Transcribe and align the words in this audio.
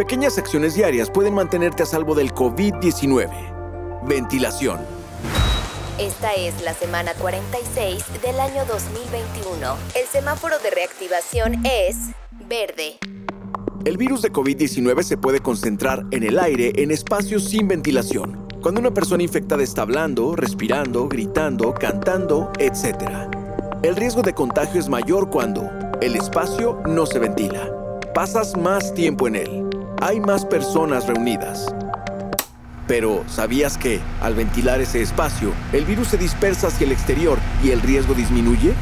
Pequeñas 0.00 0.38
acciones 0.38 0.74
diarias 0.74 1.10
pueden 1.10 1.34
mantenerte 1.34 1.82
a 1.82 1.86
salvo 1.86 2.14
del 2.14 2.32
COVID-19. 2.32 4.06
Ventilación. 4.08 4.80
Esta 5.98 6.32
es 6.32 6.62
la 6.62 6.72
semana 6.72 7.12
46 7.12 8.22
del 8.22 8.40
año 8.40 8.64
2021. 8.64 9.76
El 9.94 10.06
semáforo 10.06 10.58
de 10.60 10.70
reactivación 10.70 11.66
es 11.66 11.96
verde. 12.48 12.96
El 13.84 13.98
virus 13.98 14.22
de 14.22 14.32
COVID-19 14.32 15.02
se 15.02 15.18
puede 15.18 15.40
concentrar 15.40 16.06
en 16.12 16.22
el 16.22 16.38
aire 16.38 16.72
en 16.76 16.92
espacios 16.92 17.44
sin 17.44 17.68
ventilación, 17.68 18.48
cuando 18.62 18.80
una 18.80 18.92
persona 18.92 19.22
infectada 19.22 19.62
está 19.62 19.82
hablando, 19.82 20.34
respirando, 20.34 21.08
gritando, 21.08 21.74
cantando, 21.74 22.50
etc. 22.58 23.28
El 23.82 23.96
riesgo 23.96 24.22
de 24.22 24.32
contagio 24.32 24.80
es 24.80 24.88
mayor 24.88 25.28
cuando 25.28 25.68
el 26.00 26.16
espacio 26.16 26.80
no 26.86 27.04
se 27.04 27.18
ventila. 27.18 27.70
Pasas 28.14 28.56
más 28.56 28.94
tiempo 28.94 29.28
en 29.28 29.36
él. 29.36 29.69
Hay 30.02 30.18
más 30.18 30.46
personas 30.46 31.06
reunidas. 31.06 31.66
Pero, 32.88 33.22
¿sabías 33.28 33.76
que, 33.76 34.00
al 34.22 34.34
ventilar 34.34 34.80
ese 34.80 35.02
espacio, 35.02 35.52
el 35.74 35.84
virus 35.84 36.08
se 36.08 36.16
dispersa 36.16 36.68
hacia 36.68 36.86
el 36.86 36.92
exterior 36.92 37.38
y 37.62 37.70
el 37.70 37.82
riesgo 37.82 38.14
disminuye? 38.14 38.72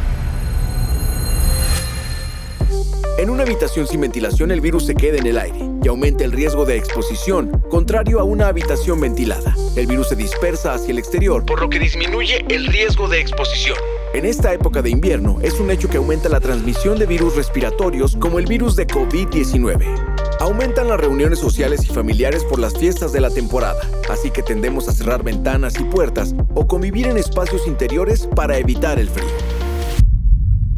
En 3.19 3.31
una 3.31 3.43
habitación 3.43 3.89
sin 3.89 4.01
ventilación 4.01 4.53
el 4.53 4.61
virus 4.61 4.87
se 4.87 4.95
queda 4.95 5.19
en 5.19 5.27
el 5.27 5.39
aire 5.39 5.59
y 5.83 5.89
aumenta 5.89 6.23
el 6.23 6.31
riesgo 6.31 6.65
de 6.65 6.77
exposición, 6.77 7.65
contrario 7.69 8.21
a 8.21 8.23
una 8.23 8.47
habitación 8.47 9.01
ventilada. 9.01 9.57
El 9.75 9.89
virus 9.89 10.11
se 10.11 10.15
dispersa 10.15 10.75
hacia 10.75 10.93
el 10.93 10.99
exterior, 10.99 11.45
por 11.45 11.61
lo 11.61 11.69
que 11.69 11.81
disminuye 11.81 12.45
el 12.49 12.69
riesgo 12.69 13.09
de 13.09 13.21
exposición. 13.21 13.77
En 14.15 14.25
esta 14.25 14.55
época 14.55 14.83
de 14.83 14.91
invierno 14.91 15.39
es 15.43 15.59
un 15.59 15.73
hecho 15.73 15.89
que 15.91 15.97
aumenta 15.97 16.29
la 16.29 16.39
transmisión 16.39 16.97
de 16.97 17.07
virus 17.07 17.35
respiratorios 17.35 18.17
como 18.17 18.39
el 18.39 18.47
virus 18.47 18.77
de 18.77 18.87
COVID-19. 18.87 20.18
Aumentan 20.41 20.89
las 20.89 21.01
reuniones 21.01 21.39
sociales 21.39 21.85
y 21.85 21.93
familiares 21.93 22.45
por 22.45 22.59
las 22.59 22.79
fiestas 22.79 23.13
de 23.13 23.21
la 23.21 23.31
temporada, 23.31 23.81
así 24.09 24.31
que 24.31 24.43
tendemos 24.43 24.89
a 24.89 24.93
cerrar 24.93 25.23
ventanas 25.23 25.79
y 25.81 25.85
puertas 25.85 26.35
o 26.55 26.67
convivir 26.67 27.07
en 27.09 27.19
espacios 27.19 27.67
interiores 27.67 28.29
para 28.35 28.59
evitar 28.59 28.99
el 28.99 29.09
frío. 29.09 29.29